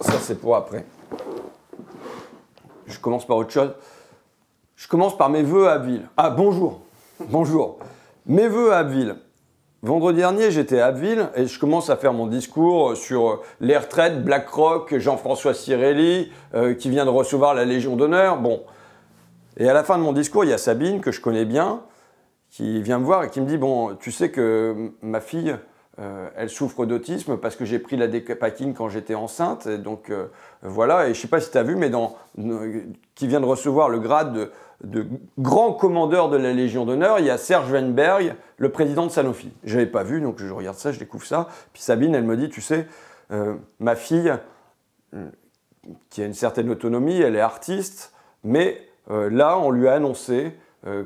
[0.00, 0.84] Ça, c'est pour après.
[2.86, 3.72] Je commence par autre chose.
[4.76, 6.08] Je commence par mes voeux à Abbeville.
[6.16, 6.80] Ah, bonjour.
[7.28, 7.78] Bonjour.
[8.26, 9.16] Mes voeux à Abbeville.
[9.82, 14.24] Vendredi dernier, j'étais à Abbeville et je commence à faire mon discours sur les retraites,
[14.24, 18.38] BlackRock, Jean-François Cirelli, euh, qui vient de recevoir la Légion d'honneur.
[18.38, 18.62] Bon.
[19.56, 21.82] Et à la fin de mon discours, il y a Sabine, que je connais bien,
[22.50, 25.56] qui vient me voir et qui me dit Bon, tu sais que ma fille,
[25.98, 29.66] euh, elle souffre d'autisme parce que j'ai pris la dépakine quand j'étais enceinte.
[29.66, 30.26] Et donc euh,
[30.62, 32.16] voilà, et je sais pas si tu as vu, mais dans,
[33.14, 34.50] qui vient de recevoir le grade
[34.84, 35.06] de,
[35.38, 39.50] grand commandeur de la Légion d'honneur, il y a Serge Weinberg, le président de Sanofi.
[39.64, 41.48] Je n'avais pas vu, donc je regarde ça, je découvre ça.
[41.72, 42.86] Puis Sabine, elle me dit, tu sais,
[43.30, 44.34] euh, ma fille,
[46.10, 48.12] qui a une certaine autonomie, elle est artiste,
[48.44, 50.52] mais là, on lui a annoncé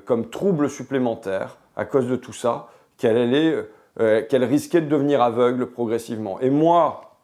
[0.05, 3.55] comme trouble supplémentaire, à cause de tout ça, qu'elle allait
[3.99, 6.41] euh, qu'elle risquait de devenir aveugle progressivement.
[6.41, 7.17] Et moi,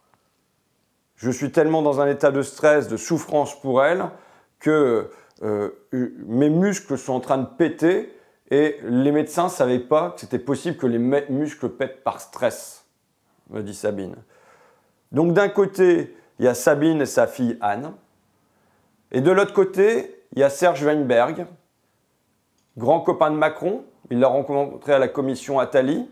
[1.14, 4.06] je suis tellement dans un état de stress, de souffrance pour elle,
[4.58, 5.10] que
[5.42, 8.12] euh, mes muscles sont en train de péter
[8.50, 12.84] et les médecins ne savaient pas que c'était possible que les muscles pètent par stress,
[13.51, 14.16] me dit Sabine.
[15.12, 17.92] Donc d'un côté, il y a Sabine et sa fille Anne,
[19.12, 21.46] et de l'autre côté, il y a Serge Weinberg,
[22.76, 26.08] grand copain de Macron, il l'a rencontré à la commission Attali,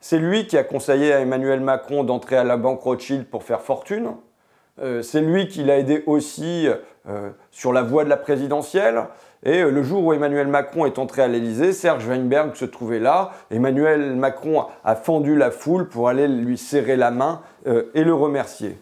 [0.00, 3.60] c'est lui qui a conseillé à Emmanuel Macron d'entrer à la banque Rothschild pour faire
[3.60, 4.12] fortune.
[4.80, 6.68] Euh, c'est lui qui l'a aidé aussi
[7.08, 9.04] euh, sur la voie de la présidentielle.
[9.42, 12.98] Et euh, le jour où Emmanuel Macron est entré à l'Élysée, Serge Weinberg se trouvait
[12.98, 13.32] là.
[13.50, 18.78] Emmanuel Macron a fendu la foule pour aller lui serrer la main et le remercier.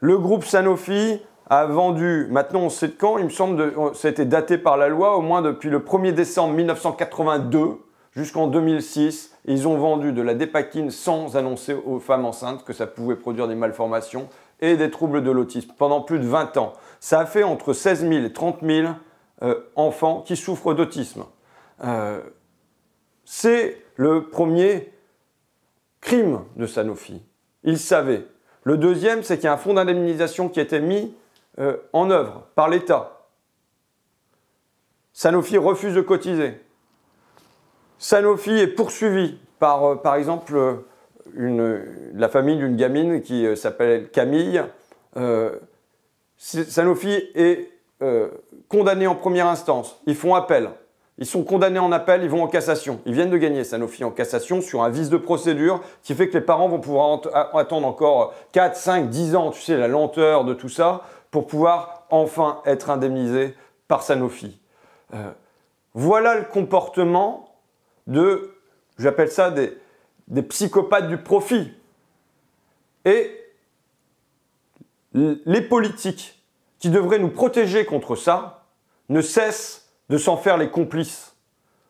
[0.00, 4.26] Le groupe Sanofi a vendu, maintenant on sait de quand, il me semble, que été
[4.26, 7.78] daté par la loi, au moins depuis le 1er décembre 1982
[8.18, 12.88] Jusqu'en 2006, ils ont vendu de la dépakine sans annoncer aux femmes enceintes que ça
[12.88, 14.28] pouvait produire des malformations
[14.60, 16.72] et des troubles de l'autisme pendant plus de 20 ans.
[16.98, 18.88] Ça a fait entre 16 000 et 30 000
[19.42, 21.26] euh, enfants qui souffrent d'autisme.
[21.84, 22.20] Euh,
[23.24, 24.92] c'est le premier
[26.00, 27.22] crime de Sanofi.
[27.62, 28.26] Ils savaient.
[28.64, 31.14] Le deuxième, c'est qu'il y a un fonds d'indemnisation qui a été mis
[31.60, 33.28] euh, en œuvre par l'État.
[35.12, 36.60] Sanofi refuse de cotiser.
[37.98, 40.56] Sanofi est poursuivi par, euh, par exemple,
[41.36, 44.62] euh, la famille d'une gamine qui euh, s'appelle Camille.
[46.36, 47.72] Sanofi est
[48.68, 50.00] condamné en première instance.
[50.06, 50.70] Ils font appel.
[51.20, 53.00] Ils sont condamnés en appel, ils vont en cassation.
[53.04, 56.34] Ils viennent de gagner Sanofi en cassation sur un vice de procédure qui fait que
[56.34, 57.20] les parents vont pouvoir
[57.54, 62.04] attendre encore 4, 5, 10 ans, tu sais, la lenteur de tout ça, pour pouvoir
[62.10, 63.56] enfin être indemnisés
[63.88, 64.60] par Sanofi.
[65.94, 67.47] voilà le comportement
[68.08, 68.54] de,
[68.98, 71.72] j'appelle ça des, psychopathes du profit.
[73.04, 73.30] Et
[75.14, 76.42] les politiques
[76.78, 78.64] qui devraient nous protéger contre ça
[79.08, 81.34] ne cessent de s'en faire les complices.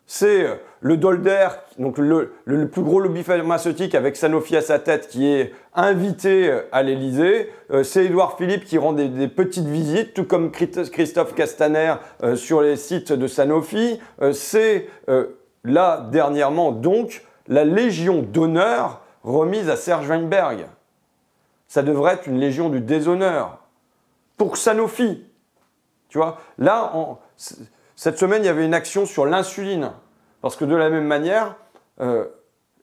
[0.07, 1.49] C'est euh, le Dolder,
[1.79, 2.33] donc le,
[2.73, 7.51] plus gros lobby pharmaceutique avec Sanofi à sa tête, qui est invité euh, à l'Elysée.
[7.71, 11.97] Euh, c'est Édouard Philippe qui rend des, petites visites, tout comme Christophe Castaner
[12.37, 14.01] sur les sites de Sanofi.
[14.33, 14.87] c'est
[15.69, 20.67] là, dernièrement, donc, la Légion d'honneur remise à Serge Weinberg.
[21.67, 23.59] Ça devrait être une Légion du déshonneur.
[24.37, 25.25] Pour Sanofi.
[26.09, 26.93] Tu vois, là,
[27.97, 29.93] cette semaine, il y avait une action sur l'insuline.
[30.41, 31.57] Parce que de la même manière,
[32.01, 32.27] euh,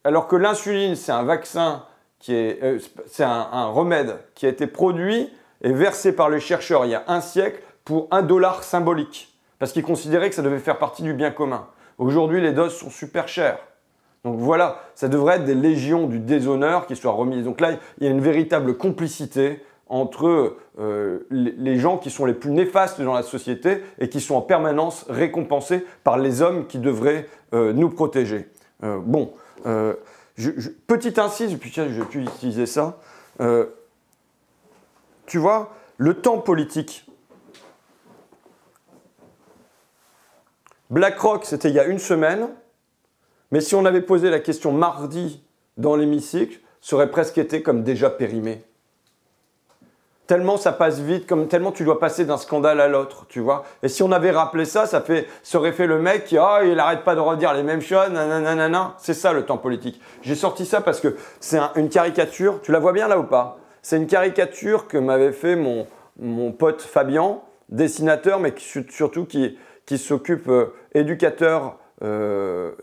[0.04, 1.86] alors que l'insuline, c'est un vaccin
[2.20, 5.32] qui est, euh, c'est un, remède qui a été produit
[5.62, 9.34] et versé par les chercheurs il y a un siècle pour un dollar symbolique.
[9.58, 11.68] Parce qu'ils considéraient que ça devait faire partie du bien commun.
[11.98, 13.60] Aujourd'hui, les doses sont super chères.
[14.24, 17.44] Donc voilà, ça devrait être des légions du déshonneur qui soient remises.
[17.44, 22.34] Donc là, il y a une véritable complicité entre euh, les gens qui sont les
[22.34, 26.80] plus néfastes dans la société et qui sont en permanence récompensés par les hommes qui
[26.80, 28.50] devraient euh, nous protéger.
[28.84, 29.32] Euh, bon,
[30.88, 32.98] petite incise, puis tiens, je vais plus utiliser ça.
[35.28, 37.05] tu vois, le temps politique,
[40.90, 42.48] BlackRock, c'était il y a une semaine,
[43.52, 45.44] mais si on avait posé la question mardi
[45.78, 48.64] dans l'hémicycle, ça aurait presque été comme déjà périmé.
[50.28, 53.64] Tellement ça passe vite, comme tellement tu dois passer d'un scandale à l'autre, tu vois.
[53.84, 56.80] Et si on avait rappelé ça, ça, fait, aurait fait le mec qui, ah, il
[56.80, 58.96] arrête pas de redire les mêmes choses, nanana.
[58.98, 60.02] C'est ça le temps politique.
[60.24, 62.60] J'ai sorti ça parce que c'est une caricature.
[62.64, 63.60] Tu la vois bien là ou pas?
[63.84, 65.86] C'est une caricature que m'avait fait mon,
[66.20, 67.40] mon pote Fabien,
[67.70, 68.54] dessinateur, mais
[68.90, 71.78] surtout qui, qui s'occupe, euh, éducateur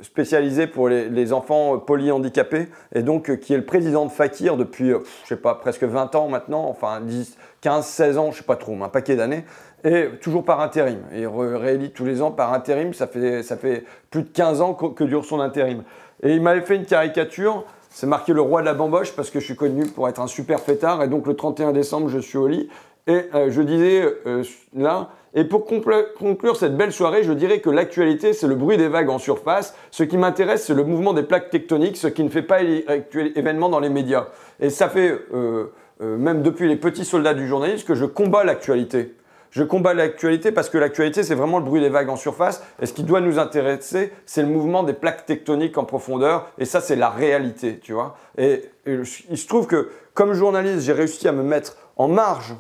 [0.01, 5.29] spécialisé pour les, enfants polyhandicapés et donc qui est le président de Fakir depuis, je
[5.29, 8.75] sais pas, presque 20 ans maintenant, enfin 10, 15, 16 ans, je sais pas trop,
[8.83, 9.45] un paquet d'années,
[9.85, 10.99] et toujours par intérim.
[11.15, 14.75] Il réélit tous les ans par intérim, ça fait, ça fait plus de 15 ans
[14.75, 15.85] que, dure son intérim.
[16.23, 19.41] Et il m'avait fait une caricature, c'est marqué le roi de la bamboche parce que
[19.41, 22.39] je suis connu pour être un super fêtard, et donc le 31 décembre, je suis
[22.39, 22.69] au lit.
[23.07, 24.45] Et euh, je disais euh,
[24.75, 28.89] là, et pour conclure cette belle soirée, je dirais que l'actualité, c'est le bruit des
[28.89, 29.75] vagues en surface.
[29.91, 33.71] Ce qui m'intéresse, c'est le mouvement des plaques tectoniques, ce qui ne fait pas événement
[33.71, 34.27] dans les médias.
[34.61, 35.69] Et ça fait, euh,
[36.01, 39.15] même depuis les petits soldats du journalisme, que je combats l'actualité.
[39.53, 42.63] Je combats l'actualité parce que l'actualité, c'est vraiment le bruit des vagues en surface.
[42.81, 46.51] Et ce qui doit nous intéresser, c'est le mouvement des plaques tectoniques en profondeur.
[46.59, 48.17] Et ça, c'est la réalité, tu vois.
[48.39, 52.55] Et, il se trouve que, comme journaliste, j'ai réussi à me mettre en marge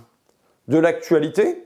[0.69, 1.65] de l'actualité.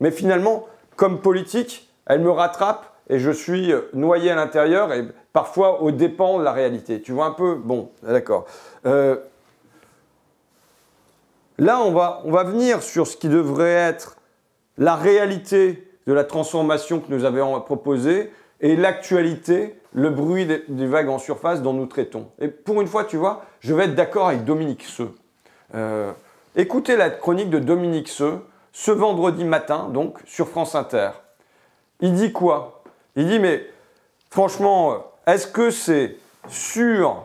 [0.00, 0.66] Mais finalement,
[0.96, 6.38] comme politique, elle me rattrape et je suis noyé à l'intérieur et parfois au dépens
[6.38, 7.00] de la réalité.
[7.00, 7.54] Tu vois un peu?
[7.54, 8.46] Bon, d'accord.
[8.84, 9.16] Euh,
[11.58, 14.16] là, on va, on va venir sur ce qui devrait être
[14.78, 21.08] la réalité de la transformation que nous avions proposée et l'actualité, le bruit des, vagues
[21.08, 22.28] en surface dont nous traitons.
[22.38, 25.14] Et pour une fois, tu vois, je vais être d'accord avec Dominique Seux.
[25.74, 26.12] Euh,
[26.54, 28.40] écoutez la chronique de Dominique Seux
[28.78, 31.12] ce vendredi matin, donc, sur France Inter.
[32.00, 32.82] Il dit quoi?
[33.16, 33.66] Il dit, mais
[34.28, 37.24] franchement, est-ce que c'est sur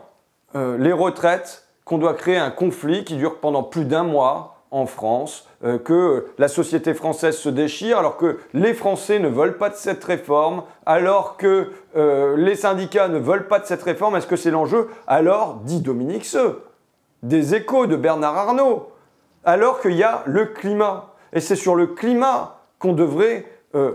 [0.54, 4.86] euh, les retraites qu'on doit créer un conflit qui dure pendant plus d'un mois en
[4.86, 9.68] France, euh, que la société française se déchire, alors que les Français ne veulent pas
[9.68, 14.16] de cette réforme, alors que euh, les syndicats ne veulent pas de cette réforme?
[14.16, 14.88] Est-ce que c'est l'enjeu?
[15.06, 16.64] Alors, dit Dominique Seux,
[17.22, 18.90] des échos de Bernard Arnault,
[19.44, 21.11] alors qu'il y a le climat.
[21.32, 23.92] Et c'est sur le climat qu'on devrait euh,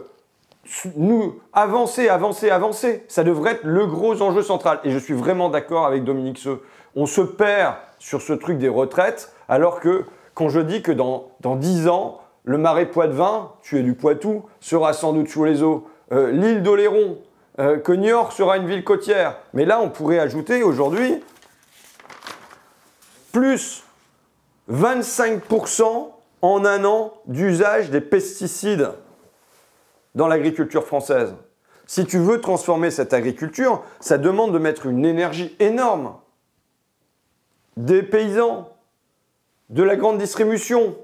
[0.96, 3.04] nous avancer, avancer, avancer.
[3.08, 4.80] Ça devrait être le gros enjeu central.
[4.84, 6.62] Et je suis vraiment d'accord avec Dominique Seux.
[6.96, 11.30] On se perd sur ce truc des retraites, alors que quand je dis que dans,
[11.42, 15.64] dans 10 ans, le marais Poitevin, tu es du Poitou, sera sans doute sous les
[15.64, 15.88] eaux.
[16.12, 17.18] Euh, l'île d'Oléron,
[17.60, 19.38] euh, que Niort sera une ville côtière.
[19.54, 21.22] Mais là, on pourrait ajouter aujourd'hui
[23.32, 23.84] plus
[24.72, 26.12] 25%
[26.42, 28.92] en un an d'usage des pesticides
[30.16, 31.36] dans l'agriculture française.
[31.86, 36.16] Si tu veux transformer cette agriculture, ça demande de mettre une énergie énorme
[37.78, 38.70] des paysans,
[39.70, 40.98] de la grande distribution,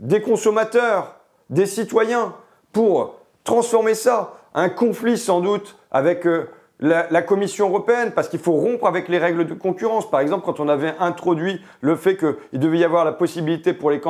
[0.00, 2.34] des consommateurs, des citoyens,
[2.72, 4.34] pour transformer ça.
[4.54, 6.48] Un conflit sans doute avec euh,
[6.80, 10.10] la, Commission européenne, parce qu'il faut rompre avec les règles de concurrence.
[10.10, 13.90] Par exemple, quand on avait introduit le fait qu'il devait y avoir la possibilité pour
[13.90, 14.00] les,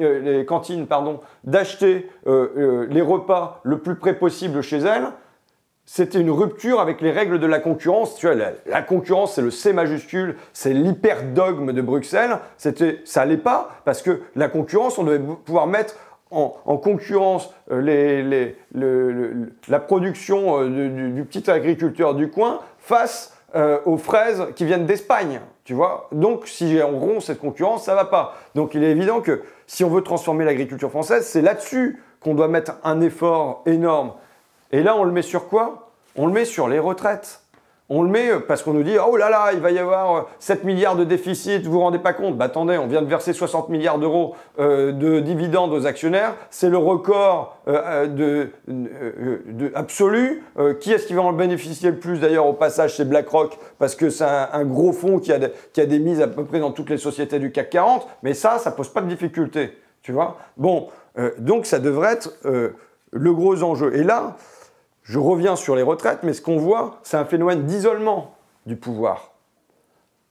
[0.00, 0.86] euh, cantines
[1.44, 5.08] d'acheter euh, les repas le plus près possible chez elles,
[5.86, 8.16] c'était une rupture avec les règles de la concurrence.
[8.16, 8.34] Tu vois,
[8.66, 12.38] la, concurrence, c'est le C majuscule, c'est l'hyper-dogme de Bruxelles.
[12.56, 15.96] C'était, ça allait pas parce que la concurrence, on devait pouvoir mettre
[16.30, 18.52] en, concurrence euh,
[19.68, 25.40] la production euh, du, petit agriculteur du coin face euh, aux fraises qui viennent d'Espagne.
[25.64, 28.34] Tu vois Donc, si on rompt cette concurrence, ça va pas.
[28.54, 32.48] Donc, il est évident que si on veut transformer l'agriculture française, c'est là-dessus qu'on doit
[32.48, 34.12] mettre un effort énorme.
[34.72, 35.92] Et là, on le met sur quoi?
[36.16, 37.43] On le met sur les retraites.
[37.90, 40.64] On le met parce qu'on nous dit oh là là, il va y avoir 7
[40.64, 42.38] milliards de déficit, vous vous rendez pas compte?
[42.38, 46.70] Bah attendez, on vient de verser 60 milliards d'euros euh, de dividendes aux actionnaires, c'est
[46.70, 50.42] le record euh, de, de, absolu.
[50.58, 53.94] Euh, qui est-ce qui va en bénéficier le plus d'ailleurs au passage C'est BlackRock parce
[53.94, 55.38] que c'est un, gros fonds qui a,
[55.74, 58.32] qui a des mises à peu près dans toutes les sociétés du CAC 40, mais
[58.32, 60.38] ça, ça pose pas de difficulté, tu vois?
[60.56, 60.88] Bon,
[61.36, 62.30] donc ça devrait être
[63.12, 63.94] le gros enjeu.
[63.94, 64.36] Et là,
[65.04, 68.34] je reviens sur les retraites, mais ce qu'on voit, c'est un phénomène d'isolement
[68.66, 69.34] du pouvoir.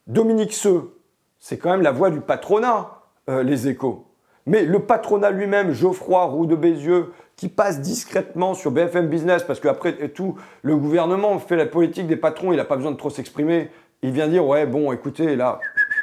[0.07, 0.99] Dominique Seux,
[1.39, 4.07] c'est quand même la voix du patronat, euh, les échos.
[4.45, 9.59] Mais le patronat lui-même, Geoffroy Roux de Bézieux, qui passe discrètement sur BFM Business, parce
[9.59, 13.09] qu'après tout, le gouvernement fait la politique des patrons, il n'a pas besoin de trop
[13.09, 13.69] s'exprimer.
[14.01, 15.59] Il vient dire, ouais, bon, écoutez, là,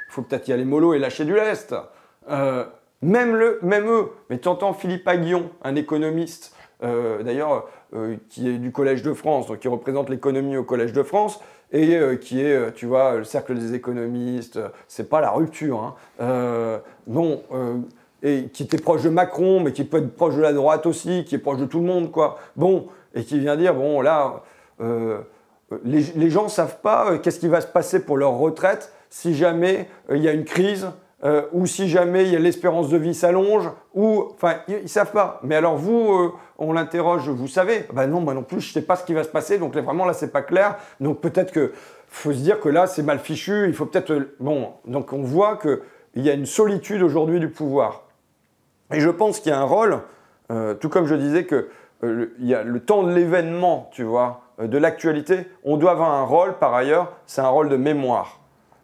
[0.08, 1.74] faut peut-être y aller mollo et lâcher du lest.
[2.30, 2.64] Euh,
[3.02, 7.68] même, le, même eux, mais tu entends Philippe Aguillon, un économiste, euh, d'ailleurs,
[8.28, 11.40] qui est du Collège de France, donc qui représente l'économie au Collège de France,
[11.72, 15.96] et euh, qui est, tu vois, le cercle des économistes, c'est pas la rupture.
[16.20, 16.80] Hein.
[17.06, 17.42] non,
[18.22, 21.24] et qui était proche de Macron, mais qui peut être proche de la droite aussi,
[21.24, 22.38] qui est proche de tout le monde, quoi.
[22.56, 24.42] Bon, et qui vient dire, bon, là,
[25.84, 29.88] les, les, gens savent pas qu'est-ce qui va se passer pour leur retraite si jamais
[30.10, 30.88] il y a une crise
[31.22, 35.38] euh, ou si jamais l'espérance de vie s'allonge, ou enfin ils, ne savent pas.
[35.42, 38.82] Mais alors vous, euh, on l'interroge, vous savez Ben non, moi non plus, je sais
[38.82, 40.76] pas ce qui va se passer, donc vraiment là c'est pas clair.
[40.98, 41.72] Donc peut-être que
[42.08, 43.66] faut se dire que là c'est mal fichu.
[43.68, 45.82] Il faut peut-être bon, donc on voit que
[46.14, 48.04] il y a une solitude aujourd'hui du pouvoir.
[48.90, 49.98] Et je pense qu'il y a un rôle,
[50.50, 51.68] euh, tout comme je disais que
[52.02, 56.24] il y a le temps de l'événement, tu vois, de l'actualité, on doit avoir un
[56.24, 58.40] rôle par ailleurs, c'est un rôle de mémoire.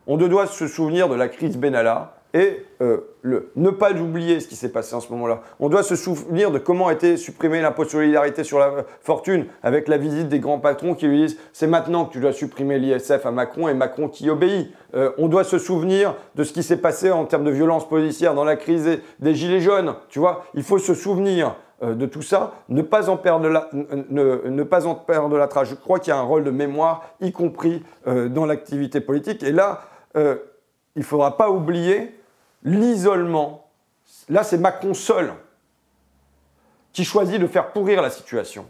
[0.07, 4.57] On doit se souvenir de la crise Benalla, et euh, ne pas oublier ce qui
[4.57, 5.41] s'est passé en ce moment-là.
[5.59, 9.47] On doit se souvenir de comment a été supprimé l'impôt de solidarité sur la fortune
[9.63, 12.79] avec la visite des grands patrons qui lui disent c'est maintenant que tu dois supprimer
[12.79, 14.71] l'ISF à Macron et Macron qui obéit.
[14.95, 18.35] Euh, on doit se souvenir de ce qui s'est passé en termes de violence policière
[18.35, 19.95] dans la crise des, Gilets jaunes.
[20.09, 23.71] Tu vois, il faut se souvenir euh, de tout ça, ne pas en perdre la,
[23.73, 25.71] ne, pas en perdre la trace.
[25.71, 29.43] Je crois qu'il y a un rôle de mémoire, y compris dans l'activité politique.
[29.43, 29.81] Et là,
[30.97, 32.19] il ne faudra pas oublier
[32.65, 33.69] l'isolement,
[34.29, 35.33] là c'est Macron seul
[36.93, 38.67] qui choisit de faire pourrir la situation.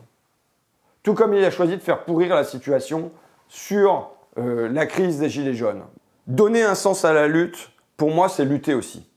[1.04, 3.12] Tout comme il a choisi de faire pourrir la situation
[3.46, 5.84] sur euh, la crise des Gilets jaunes.
[6.26, 9.08] Donner un sens à la lutte, pour moi, c'est lutter aussi.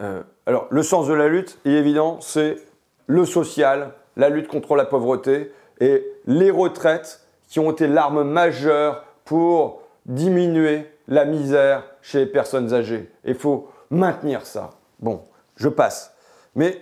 [0.00, 2.58] Euh, alors, le sens de la lutte est évident, c'est
[3.06, 9.04] le social, la lutte contre la pauvreté et les retraites qui ont été l'arme majeure
[9.24, 13.10] pour diminuer la misère chez les personnes âgées.
[13.24, 14.70] Il faut maintenir ça.
[15.00, 15.22] Bon,
[15.56, 16.14] je passe.
[16.54, 16.80] Mais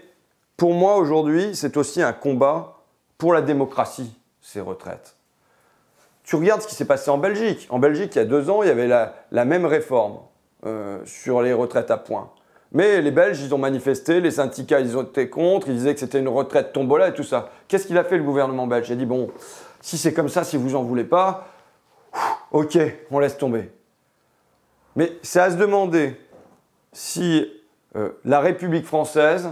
[0.56, 2.82] pour moi, aujourd'hui, c'est aussi un combat
[3.18, 5.16] pour la démocratie, ces retraites.
[6.24, 7.66] Tu regardes ce qui s'est passé en Belgique.
[7.70, 10.18] En Belgique, il y a deux ans, il y avait la, même réforme
[10.64, 12.30] euh, sur les retraites à points.
[12.70, 16.20] Mais les Belges, ils ont manifesté, les syndicats, ils ont contre, ils disaient que c'était
[16.20, 17.50] une retraite tombola et tout ça.
[17.68, 18.88] Qu'est-ce qu'il a fait le gouvernement belge?
[18.88, 19.30] Il a dit, bon,
[19.80, 21.48] si c'est comme ça, si vous en voulez pas,
[22.50, 22.78] ok,
[23.10, 23.70] on laisse tomber.
[24.96, 26.16] Mais c'est à se demander
[26.92, 27.50] si
[27.96, 29.50] euh, la République française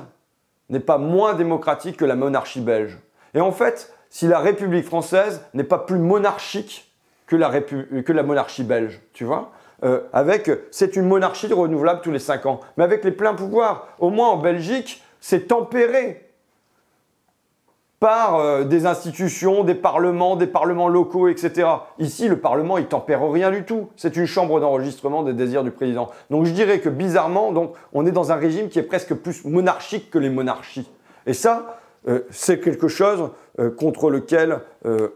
[0.68, 2.98] n'est pas moins démocratique que la monarchie belge.
[3.34, 6.92] Et en fait, si la République française n'est pas plus monarchique
[7.26, 12.18] que la, la monarchie belge, tu vois euh, avec, c'est une monarchie renouvelable tous les
[12.18, 13.88] cinq ans, mais avec les pleins pouvoirs.
[13.98, 16.29] Au moins en Belgique, c'est tempéré
[18.00, 21.68] par euh, des institutions, des parlements, des parlements locaux, etc.
[21.98, 23.90] Ici, le Parlement, il tempère rien du tout.
[23.94, 26.10] C'est une chambre d'enregistrement des désirs du président.
[26.30, 27.52] Donc je dirais que bizarrement,
[27.92, 30.90] on est dans un régime qui est presque plus monarchique que les monarchies.
[31.26, 31.78] Et ça,
[32.08, 34.60] euh, c'est quelque chose euh, contre lequel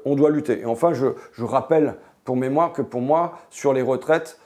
[0.05, 0.61] on doit lutter.
[0.61, 4.39] Et enfin, je, je, rappelle pour mémoire que pour moi, sur les retraites,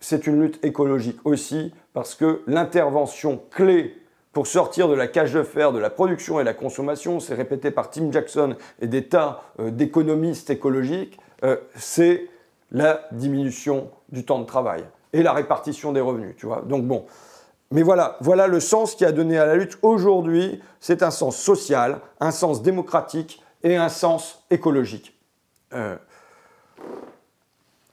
[0.00, 3.96] c'est une lutte écologique aussi, parce que l'intervention clé
[4.34, 7.70] pour sortir de la cage de fer de la production et la consommation, c'est répété
[7.70, 12.28] par Tim Jackson et des tas euh, d'économistes écologiques, euh, c'est
[12.72, 16.62] la diminution du temps de travail et la répartition des revenus, tu vois.
[16.66, 17.06] Donc bon,
[17.70, 21.36] mais voilà, voilà le sens qui a donné à la lutte aujourd'hui, c'est un sens
[21.36, 25.16] social, un sens démocratique et un sens écologique.
[25.72, 25.96] Euh,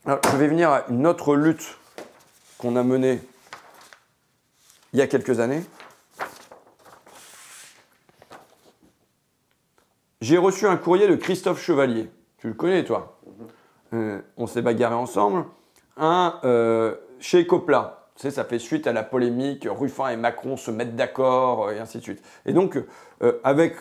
[0.08, 1.78] je vais venir à une autre lutte
[2.58, 3.22] qu'on a menée
[4.94, 5.64] il y a quelques années.
[10.22, 12.12] J'ai reçu un courrier de Christophe Chevalier.
[12.38, 13.18] Tu le connais, toi
[13.94, 15.46] euh, On s'est bagarré ensemble.
[15.98, 18.08] Un euh, chez Copla.
[18.16, 19.68] Tu sais, ça fait suite à la polémique.
[19.68, 22.22] Ruffin et Macron se mettent d'accord euh, et ainsi de suite.
[22.46, 22.78] Et donc,
[23.44, 23.78] avec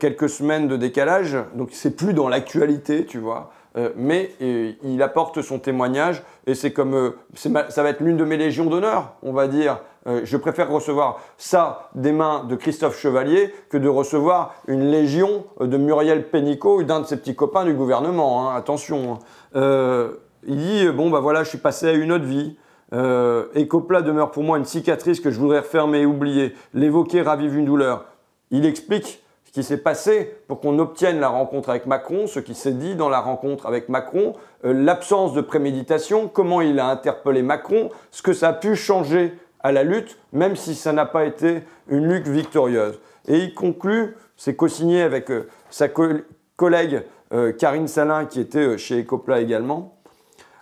[0.00, 3.52] quelques semaines de décalage, donc c'est plus dans l'actualité, tu vois.
[3.96, 8.66] Mais il apporte son témoignage et c'est comme ça va être l'une de mes légions
[8.66, 13.76] d'honneur, on va dire, euh, je préfère recevoir ça des mains de Christophe Chevalier que
[13.76, 18.50] de recevoir une légion de Muriel Pénicaud ou d'un de ses petits copains du gouvernement.
[18.50, 19.14] Hein, attention.
[19.14, 19.18] Hein.
[19.54, 20.14] Euh,
[20.44, 22.56] il dit bon bah voilà, je suis passé à une autre vie.
[22.92, 26.54] Euh, Ecopla demeure pour moi une cicatrice que je voudrais refermer et oublier.
[26.74, 28.06] L'évoquer ravive une douleur.
[28.50, 29.21] Il explique
[29.52, 32.94] ce qui s'est passé pour qu'on obtienne la rencontre avec Macron, ce qui s'est dit
[32.94, 34.32] dans la rencontre avec Macron,
[34.64, 39.72] l'absence de préméditation, comment il a interpellé Macron, ce que ça a pu changer à
[39.72, 42.98] la lutte, même si ça n'a pas été une lutte victorieuse.
[43.28, 48.76] Et il conclut, c'est co-signé avec euh, sa collègue euh, Karine Salin, qui était euh,
[48.76, 49.98] chez Ecopla également.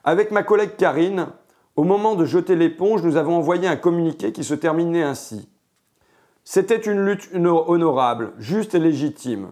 [0.05, 1.29] Avec ma collègue Karine,
[1.77, 5.49] au moment de jeter l'éponge, nous avons envoyé un communiqué qui se terminait ainsi.
[6.45, 9.51] C'était une lutte honorable, juste et légitime.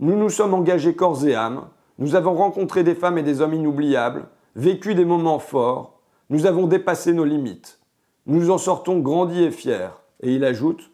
[0.00, 3.54] Nous nous sommes engagés corps et âme, nous avons rencontré des femmes et des hommes
[3.54, 4.26] inoubliables,
[4.56, 6.00] vécu des moments forts,
[6.30, 7.78] nous avons dépassé nos limites.
[8.26, 9.90] Nous en sortons grandis et fiers.
[10.22, 10.90] Et il ajoute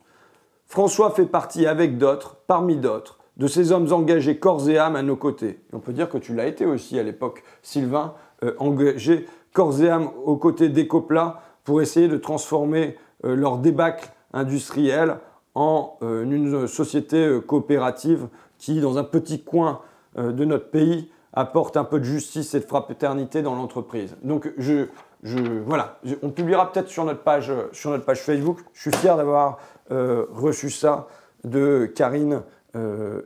[0.67, 5.03] François fait partie avec d'autres, parmi d'autres, de ces hommes engagés corps et âme à
[5.03, 5.61] nos côtés.
[5.73, 9.89] on peut dire que tu l'as été aussi à l'époque, Sylvain, euh, engagé corps et
[9.89, 15.19] âme aux côtés d'Ecopla pour essayer de transformer leur débâcle industriel
[15.55, 19.81] en une société coopérative qui, dans un petit coin
[20.17, 24.17] de notre pays, apporte un peu de justice et de fraternité dans l'entreprise.
[24.23, 24.87] Donc, je,
[25.23, 28.59] je, voilà, on publiera peut-être sur, notre page, sur notre page Facebook.
[28.73, 29.59] Je suis fier d'avoir
[29.91, 31.09] reçu ça
[31.45, 32.43] de Karine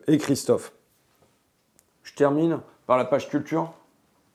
[0.07, 0.73] et Christophe.
[2.03, 3.73] Je termine par la page culture.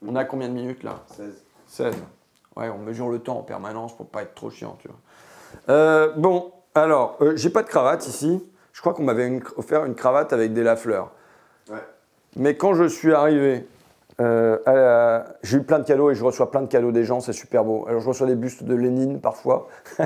[0.06, 1.04] On a combien de minutes là?
[1.16, 1.44] 16.
[1.68, 1.96] 16.
[2.56, 4.98] Ouais, on mesure le temps en permanence pour pas être trop chiant, tu vois.
[5.70, 8.44] Euh, bon, alors, euh, j'ai pas de cravate ici.
[8.74, 11.12] Je crois qu'on m'avait offert une cravate avec des lafleurs.
[11.70, 11.78] Ouais.
[12.36, 13.66] Mais quand je suis arrivé,
[14.22, 17.34] euh, j'ai eu plein de cadeaux et je reçois plein de cadeaux des gens, c'est
[17.34, 17.86] super beau.
[17.88, 19.68] Alors je reçois des bustes de Lénine parfois,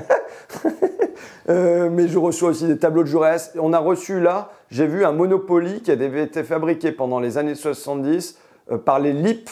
[1.47, 3.51] mais je reçois aussi des tableaux de Jaurès.
[3.59, 7.55] On a reçu là, j'ai vu un Monopoly qui avait été fabriqué pendant les années
[7.55, 8.37] 70
[8.85, 9.49] par les LIP,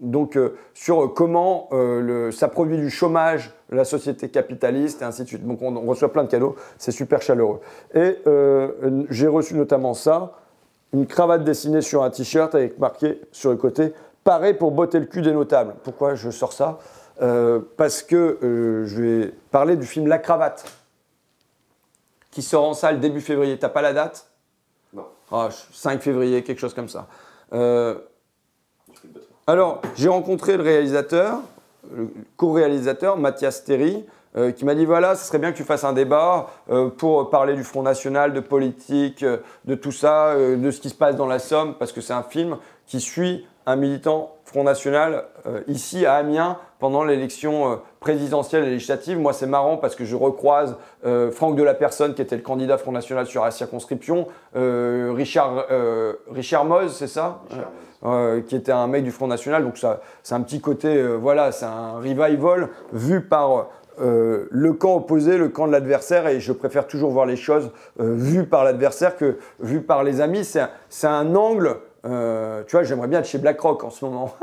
[0.00, 0.38] donc
[0.74, 1.68] sur comment
[2.32, 5.46] ça produit du chômage, la société capitaliste et ainsi de suite.
[5.46, 7.60] Donc on, on reçoit plein de cadeaux, c'est super chaleureux.
[7.94, 8.18] Et
[9.10, 10.34] j'ai reçu notamment ça
[10.92, 13.92] une cravate dessinée sur un t-shirt avec marqué sur le côté
[14.24, 15.76] Paré pour botter le cul des notables.
[15.84, 16.80] Pourquoi je sors ça?
[17.22, 20.64] Euh, Parce que euh, je vais parler du film La Cravate,
[22.32, 23.56] qui sort en salle début février.
[23.56, 24.28] T'as pas la date?
[24.92, 25.06] Non.
[25.30, 27.06] 5 ah, février, quelque chose comme ça.
[29.48, 31.38] Euh, alors, j'ai rencontré le réalisateur,
[31.94, 34.04] le co-réalisateur, Mathias Terry,
[34.36, 37.30] euh, qui m'a dit voilà, ce serait bien que tu fasses un débat euh, pour
[37.30, 41.16] parler du Front National, de politique, euh, de tout ça, de ce qui se passe
[41.16, 45.24] dans la Somme, parce que c'est un film qui suit un militant Front National
[45.66, 49.18] ici à Amiens pendant l'élection présidentielle et législative.
[49.18, 50.76] Moi, c'est marrant parce que je recroise
[51.32, 55.66] Franck de la Personne, qui était le candidat Front National sur la circonscription, Richard,
[56.30, 57.40] Richard Moz, c'est ça
[58.46, 59.64] qui était un mec du Front National.
[59.64, 63.66] Donc, ça, c'est un petit côté, voilà, c'est un revival vu par
[63.98, 67.70] euh, le camp opposé, le camp de l'adversaire, et je préfère toujours voir les choses
[67.98, 70.44] euh, vues par l'adversaire que vues par les amis.
[70.44, 74.34] C'est un, angle, euh, tu vois, j'aimerais bien être chez BlackRock en ce moment,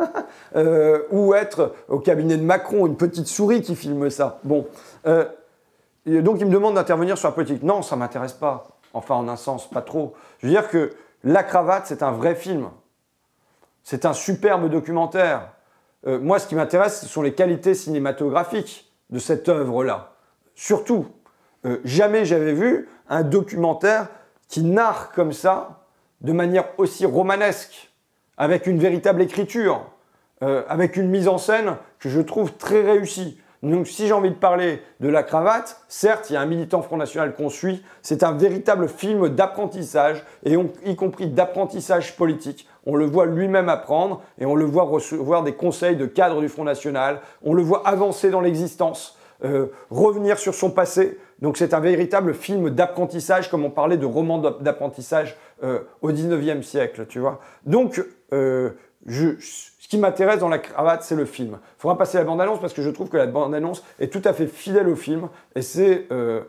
[1.12, 4.40] ou être au cabinet de Macron, une petite souris qui filme ça.
[4.44, 4.68] Bon,
[5.06, 7.64] donc il me demande d'intervenir sur la politique.
[7.64, 8.68] Non, ça m'intéresse pas.
[8.94, 10.14] Enfin, en un sens, pas trop.
[10.40, 10.92] Je veux dire que
[11.24, 12.68] La Cravate, c'est un vrai film.
[13.84, 15.50] C'est un superbe documentaire.
[16.06, 20.14] moi, ce qui m'intéresse, ce sont les qualités cinématographiques de cette œuvre-là.
[20.56, 21.08] Surtout,
[21.66, 24.08] euh, jamais j'avais vu un documentaire
[24.48, 25.83] qui narre comme ça,
[26.24, 27.92] de manière aussi romanesque,
[28.38, 29.86] avec une véritable écriture,
[30.42, 33.40] euh, avec une mise en scène que je trouve très réussie.
[33.62, 36.82] Donc si j'ai envie de parler de la cravate, certes, il y a un militant
[36.82, 42.68] Front National qu'on suit, c'est un véritable film d'apprentissage, et y compris d'apprentissage politique.
[42.86, 46.50] On le voit lui-même apprendre, et on le voit recevoir des conseils de cadre du
[46.50, 51.18] Front National, on le voit avancer dans l'existence, euh, revenir sur son passé.
[51.44, 56.64] Donc c'est un véritable film d'apprentissage, comme on parlait de roman d'apprentissage euh, au 19e
[56.64, 57.42] siècle, tu vois.
[57.66, 58.02] Donc,
[58.32, 58.72] euh,
[59.06, 59.36] je
[59.90, 61.60] qui m'intéresse dans la cravate, c'est le film.
[61.62, 64.34] Il faudra passer la bande-annonce parce que je trouve que la bande-annonce est tout à
[64.34, 66.42] fait fidèle au film et c'est euh,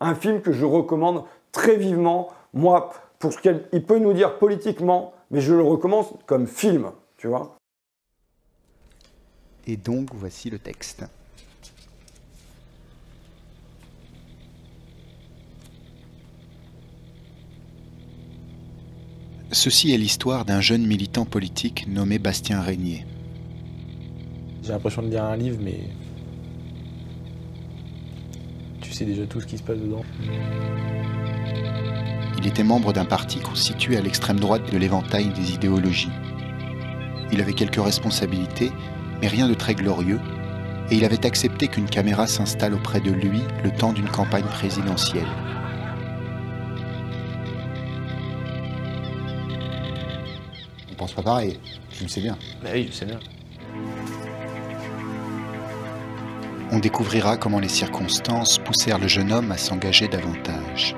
[0.00, 2.28] un film que je recommande très vivement.
[2.52, 7.26] Moi, pour ce qu'il peut nous dire politiquement, mais je le recommande comme film, tu
[7.26, 7.56] vois.
[9.66, 11.04] Et donc, voici le texte.
[19.56, 23.06] Ceci est l'histoire d'un jeune militant politique nommé Bastien Régnier.
[24.62, 25.80] J'ai l'impression de lire un livre, mais
[28.82, 30.04] tu sais déjà tout ce qui se passe dedans.
[32.36, 36.12] Il était membre d'un parti constitué à l'extrême droite de l'éventail des idéologies.
[37.32, 38.70] Il avait quelques responsabilités,
[39.22, 40.20] mais rien de très glorieux,
[40.90, 45.24] et il avait accepté qu'une caméra s'installe auprès de lui le temps d'une campagne présidentielle.
[51.06, 51.60] Pense pas pareil.
[51.90, 52.36] Tu le sais bien.
[52.62, 53.20] Bah oui, je sais bien.
[56.72, 60.96] On découvrira comment les circonstances poussèrent le jeune homme à s'engager davantage.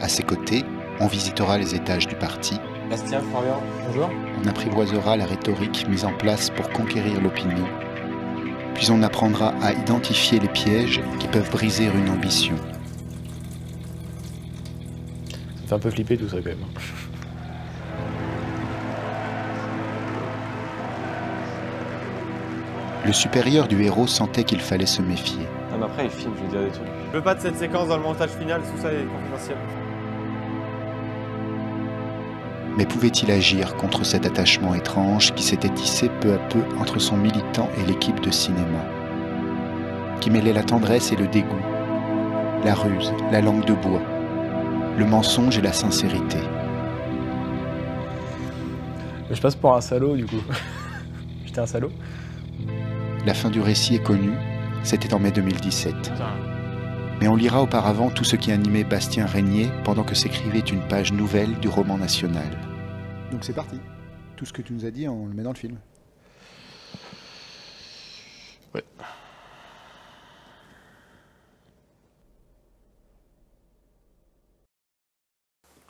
[0.00, 0.64] À ses côtés,
[1.00, 2.54] on visitera les étages du parti.
[2.88, 4.10] Bastien, Florian, bonjour.
[4.44, 7.66] On apprivoisera la rhétorique mise en place pour conquérir l'opinion.
[8.74, 12.54] Puis on apprendra à identifier les pièges qui peuvent briser une ambition.
[15.56, 16.58] Ça fait un peu flipper tout ça quand même.
[23.06, 25.46] Le supérieur du héros sentait qu'il fallait se méfier.
[25.72, 26.88] Ah, mais après, il filme, je veux dire des trucs.
[27.12, 29.56] Je veux pas de cette séquence dans le montage final, tout ça est confidentiel.
[32.76, 37.16] Mais pouvait-il agir contre cet attachement étrange qui s'était tissé peu à peu entre son
[37.16, 38.84] militant et l'équipe de cinéma
[40.20, 41.62] Qui mêlait la tendresse et le dégoût,
[42.64, 44.02] la ruse, la langue de bois,
[44.98, 46.38] le mensonge et la sincérité?
[49.30, 50.42] Je passe pour un salaud du coup.
[51.46, 51.92] J'étais un salaud.
[53.26, 54.36] La fin du récit est connue,
[54.84, 56.12] c'était en mai 2017.
[57.20, 61.12] Mais on lira auparavant tout ce qui animait Bastien Régnier pendant que s'écrivait une page
[61.12, 62.56] nouvelle du roman national.
[63.32, 63.80] Donc c'est parti.
[64.36, 65.76] Tout ce que tu nous as dit, on le met dans le film.
[68.76, 68.84] Ouais.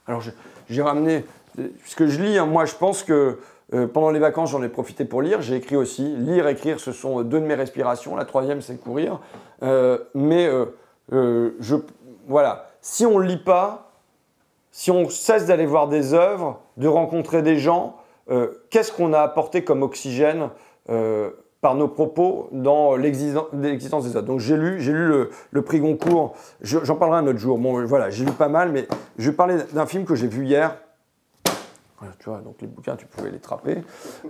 [0.06, 0.22] Alors
[0.70, 1.26] j'ai ramené,
[1.58, 3.38] euh, ce que je lis, hein, moi je pense que
[3.74, 6.92] euh, pendant les vacances j'en ai profité pour lire, j'ai écrit aussi, lire, écrire ce
[6.92, 9.20] sont deux de mes respirations, la troisième c'est courir,
[9.62, 10.46] Euh, mais
[11.12, 11.76] euh, je,
[12.28, 13.92] voilà, si on ne lit pas,
[14.70, 17.96] si on cesse d'aller voir des œuvres, de rencontrer des gens,
[18.70, 20.50] qu'est-ce qu'on a apporté comme oxygène
[21.62, 24.26] par nos propos dans l'existen- l'existence des autres?
[24.26, 27.56] Donc j'ai lu, j'ai lu le, le prix Goncourt, Je- j'en parlerai un autre jour.
[27.56, 30.44] Bon, voilà, j'ai lu pas mal, mais je vais parler d'un film que j'ai vu
[30.44, 30.76] hier.
[32.18, 33.78] Tu vois, donc les bouquins, tu pouvais les trapper.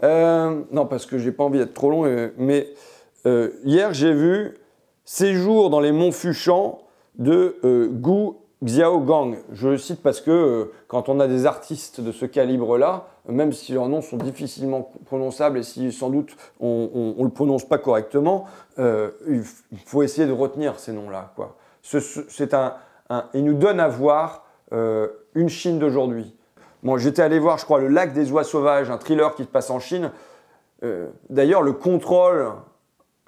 [0.03, 2.69] Euh, non, parce que j'ai pas envie d'être trop long, euh, mais
[3.27, 4.59] euh, hier j'ai vu
[5.05, 6.79] Séjour dans les monts Fuchans
[7.17, 8.33] de Gu
[8.65, 9.37] Xiaogang.
[9.53, 13.73] Je le cite parce que quand on a des artistes de ce calibre-là, même si
[13.73, 18.47] leurs noms sont difficilement prononçables et si sans doute on ne le prononce pas correctement,
[18.79, 19.45] il
[19.85, 21.33] faut essayer de retenir ces noms-là.
[23.09, 26.36] un, il nous donne à voir une Chine d'aujourd'hui.
[26.87, 29.49] Bon, j'étais allé voir, je crois, Le Lac des oies sauvages, un thriller qui se
[29.49, 30.13] passe en Chine.
[30.85, 32.53] Euh, D'ailleurs, le contrôle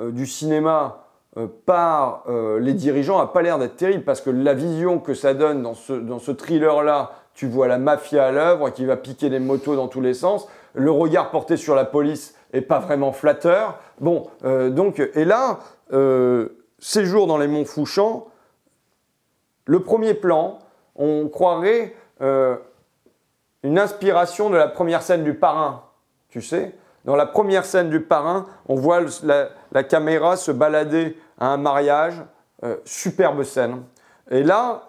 [0.01, 2.23] euh, du cinéma euh, par
[2.61, 5.75] les dirigeants n'a pas l'air d'être terrible parce que la vision que ça donne dans
[5.75, 9.75] ce, dans ce thriller-là, tu vois la mafia à l'œuvre qui va piquer des motos
[9.75, 10.47] dans tous les sens.
[10.75, 13.81] Le regard porté sur la police est pas vraiment flatteur.
[13.99, 14.29] Bon,
[14.71, 15.59] donc, et là,
[16.79, 18.29] séjour dans les monts Fouchans,
[19.65, 20.61] le premier plan,
[20.95, 21.97] on croirait
[23.63, 25.85] une inspiration de la première scène du parrain,
[26.29, 26.75] tu sais.
[27.05, 32.23] Dans la première scène du parrain, on voit la, caméra se balader à un mariage,
[32.65, 33.83] euh, superbe scène.
[34.31, 34.89] Et là,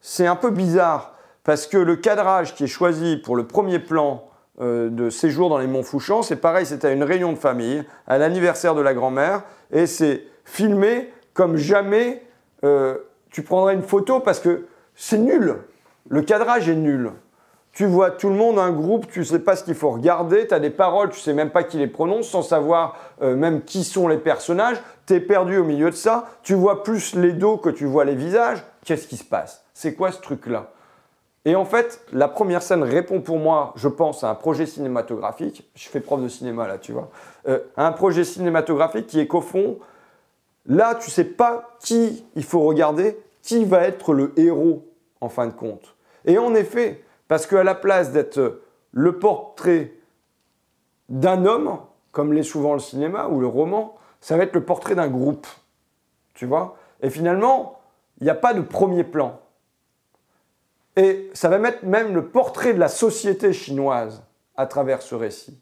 [0.00, 4.28] c'est un peu bizarre parce que le cadrage qui est choisi pour le premier plan
[4.60, 7.84] euh, de séjour dans les Monts Fouchans, c'est pareil, c'était à une réunion de famille,
[8.06, 12.22] à l'anniversaire de la grand-mère, et c'est filmé comme jamais
[12.64, 12.96] euh,
[13.30, 15.56] tu prendrais une photo parce que c'est nul.
[16.08, 17.12] Le cadrage est nul.
[17.78, 20.52] Tu vois tout le monde, un groupe, tu sais pas ce qu'il faut regarder, tu
[20.52, 23.84] as des paroles, tu sais même pas qui les prononce, sans savoir euh, même qui
[23.84, 27.56] sont les personnages, tu es perdu au milieu de ça, tu vois plus les dos
[27.56, 29.64] que tu vois les visages, qu'est-ce qui se passe?
[29.74, 30.72] C'est quoi ce truc-là?
[31.44, 35.70] Et en fait, la première scène répond pour moi, je pense, à un projet cinématographique,
[35.76, 37.10] je fais prof de cinéma là, tu vois,
[37.46, 39.78] euh, un projet cinématographique qui est qu'au fond,
[40.66, 44.84] là, tu sais pas qui il faut regarder, qui va être le héros
[45.20, 45.94] en fin de compte.
[46.24, 48.60] Et en effet, parce qu'à la place d'être
[48.92, 49.92] le portrait
[51.08, 51.78] d'un homme,
[52.12, 55.46] comme l'est souvent le cinéma ou le roman, ça va être le portrait d'un groupe.
[56.34, 56.76] Tu vois?
[57.02, 57.78] Et finalement,
[58.20, 59.38] il n'y a pas de premier plan.
[60.96, 64.24] Et ça va mettre même le portrait de la société chinoise
[64.56, 65.60] à travers ce récit.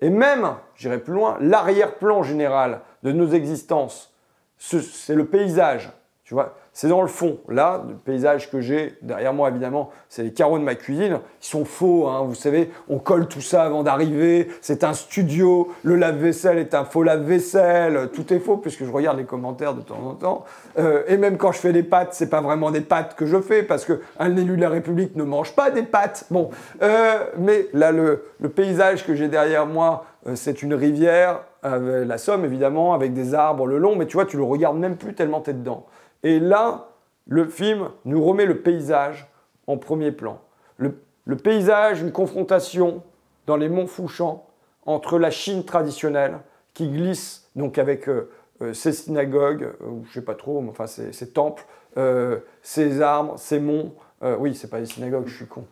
[0.00, 4.12] Et même, j'irai plus loin, l'arrière-plan général de nos existences,
[4.58, 5.90] ce- c'est le paysage.
[6.24, 7.38] Tu vois, c'est dans le fond.
[7.48, 11.20] Là, le paysage que j'ai derrière moi, évidemment, c'est les carreaux de ma cuisine.
[11.42, 14.48] Ils sont faux, hein, vous savez, on colle tout ça avant d'arriver.
[14.62, 15.70] C'est un studio.
[15.82, 18.08] Le lave-vaisselle est un faux lave-vaisselle.
[18.14, 20.44] Tout est faux puisque je regarde les commentaires de temps en temps.
[20.78, 23.40] Euh, et même quand je fais des pâtes, c'est pas vraiment des pâtes que je
[23.40, 26.24] fais parce qu'un élu de la République ne mange pas des pâtes.
[26.30, 26.48] Bon,
[26.82, 32.44] euh, mais là, le, paysage que j'ai derrière moi, euh, c'est une rivière, la Somme
[32.44, 35.40] évidemment, avec des arbres le long, mais tu vois, tu le regardes même plus tellement
[35.40, 35.86] t'es dedans.
[36.22, 36.88] Et là,
[37.26, 39.28] le film nous remet le paysage
[39.66, 40.40] en premier plan.
[40.78, 43.02] Le, paysage, une confrontation
[43.46, 44.44] dans les monts Fouchans
[44.86, 46.40] entre la Chine traditionnelle
[46.74, 48.28] qui glisse donc avec euh,
[48.60, 51.64] euh, ses synagogues, euh, ou je sais pas trop, mais enfin ses, temples,
[51.96, 53.94] euh, ses arbres, ses monts.
[54.22, 55.66] Euh, oui, c'est pas des synagogues, je suis con.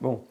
[0.00, 0.24] Bon.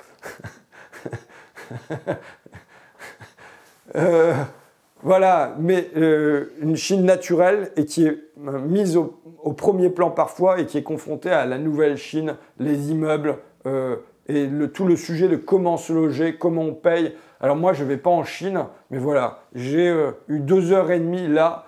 [5.04, 10.60] Voilà, mais euh, une Chine naturelle et qui est euh, mise au, premier plan parfois
[10.60, 15.28] et qui est confrontée à la nouvelle Chine, les immeubles euh, et tout le sujet
[15.28, 17.16] de comment se loger, comment on paye.
[17.40, 19.92] Alors moi, je ne vais pas en Chine, mais voilà, j'ai
[20.28, 21.66] eu deux heures et demie là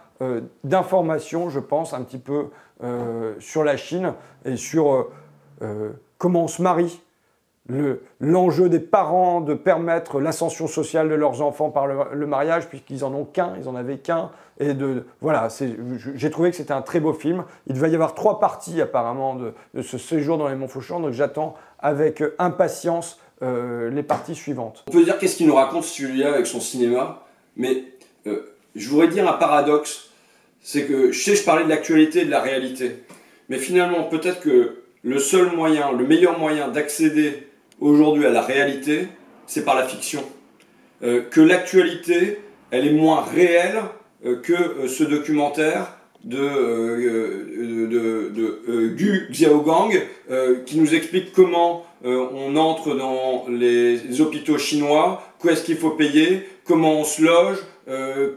[0.63, 2.45] d'informations, je pense, un petit peu
[3.39, 4.13] sur la Chine
[4.45, 5.09] et sur
[6.19, 7.01] comment on se marie,
[8.19, 13.13] l'enjeu des parents de permettre l'ascension sociale de leurs enfants par le, mariage, puisqu'ils en
[13.13, 14.32] ont qu'un, ils en avaient qu'un.
[14.60, 15.47] Et de, voilà,
[16.15, 17.45] j'ai trouvé que c'était un très beau film.
[17.67, 21.13] Il va y avoir trois parties apparemment de, ce séjour dans les Monts Fauchants, donc
[21.13, 24.84] j'attends avec impatience euh, les parties suivantes.
[24.88, 27.23] On peut dire qu'est-ce qu'il nous raconte celui-là avec son cinéma,
[27.56, 27.84] mais
[28.28, 30.10] euh, je voudrais dire un paradoxe,
[30.62, 33.04] c'est que je sais, je parlais de l'actualité et de la réalité,
[33.49, 37.47] mais finalement peut-être que le seul moyen, le meilleur moyen d'accéder
[37.79, 39.07] aujourd'hui à la réalité,
[39.47, 40.23] c'est par la fiction.
[41.03, 42.39] Euh, que l'actualité,
[42.71, 43.81] elle est moins réelle
[44.25, 47.43] euh, que euh, ce documentaire de,
[48.95, 49.91] Gu Xiaogang
[50.65, 56.47] qui nous explique comment on entre dans les hôpitaux chinois, quoi est-ce qu'il faut payer,
[56.63, 57.57] comment on se loge,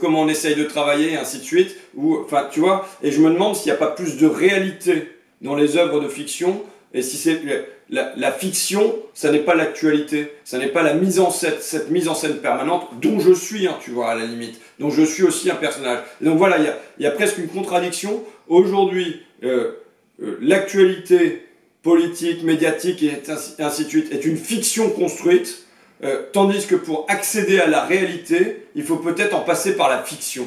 [0.00, 1.76] comment on essaye de travailler, et ainsi de suite.
[1.94, 5.08] Ou, enfin, tu vois, et je me demande s'il n'y a pas plus de réalité
[5.40, 6.62] dans les œuvres de fiction
[6.96, 7.42] et si c'est
[7.90, 12.08] la, fiction, ça n'est pas l'actualité, ça n'est pas la mise en scène, cette mise
[12.08, 15.22] en scène permanente dont je suis, hein, tu vois, à la limite, dont je suis
[15.22, 15.98] aussi un personnage.
[16.22, 16.56] donc voilà,
[16.98, 18.24] il y a, presque une contradiction.
[18.48, 19.72] Aujourd'hui, euh,
[20.22, 21.42] euh, l'actualité
[21.82, 23.22] politique, médiatique et
[23.58, 25.66] ainsi, de suite est une fiction construite,
[26.02, 30.02] euh, tandis que pour accéder à la réalité, il faut peut-être en passer par la
[30.02, 30.46] fiction.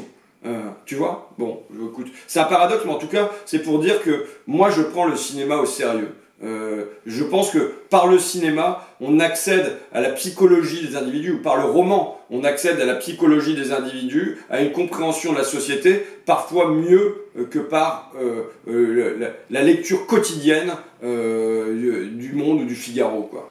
[0.86, 1.32] tu vois?
[1.38, 4.82] Bon, écoute, c'est un paradoxe, mais en tout cas, c'est pour dire que moi, je
[4.82, 6.16] prends le cinéma au sérieux.
[6.42, 11.42] Euh, je pense que par le cinéma, on accède à la psychologie des individus, ou
[11.42, 15.44] par le roman, on accède à la psychologie des individus, à une compréhension de la
[15.44, 20.72] société, parfois mieux euh, que par euh, la, lecture quotidienne
[21.02, 23.24] du Monde ou du Figaro.
[23.24, 23.50] Quoi.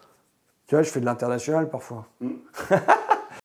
[0.66, 2.07] Tu vois, je fais de l'international parfois.
[2.20, 2.31] Mm.